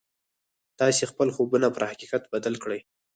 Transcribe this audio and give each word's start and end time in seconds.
تاسې 0.79 1.03
خپل 1.11 1.27
خوبونه 1.35 1.67
پر 1.75 1.83
حقيقت 1.91 2.23
بدل 2.33 2.55
کړئ. 2.63 2.79